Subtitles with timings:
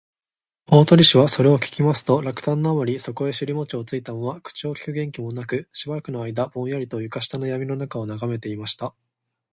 [0.65, 8.95] 大鳥氏はそれを聞きますと、落胆のあまり、そこへしりもちをついたまま、口をきく元気もなく、しばらくのあいだぼんやりと、床下のやみのなかをながめていました